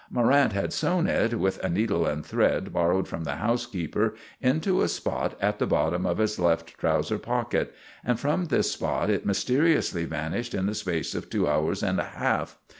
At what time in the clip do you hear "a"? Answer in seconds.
1.63-1.69, 4.81-4.87, 11.99-12.03